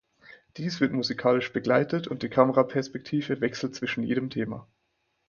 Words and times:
Dies 0.57 0.81
wird 0.81 0.93
musikalisch 0.93 1.53
begleitet 1.53 2.07
und 2.07 2.23
die 2.23 2.29
Kameraperspektive 2.29 3.39
wechselt 3.39 3.75
zwischen 3.75 4.01
jedem 4.03 4.31
Thema. 4.31 4.67